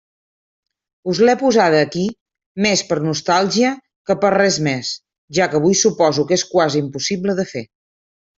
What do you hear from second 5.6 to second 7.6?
avui suposo que és quasi impossible de